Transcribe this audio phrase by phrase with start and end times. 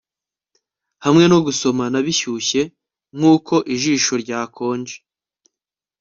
[1.05, 2.61] hamwe no gusomana bishyushye
[3.17, 4.95] nkuko ijisho ryakonje